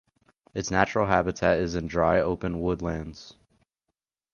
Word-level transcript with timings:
Its 0.55 0.71
natural 0.71 1.05
habitat 1.05 1.59
is 1.59 1.75
in 1.75 1.85
dry 1.85 2.19
open 2.19 2.59
woodlands. 2.59 3.35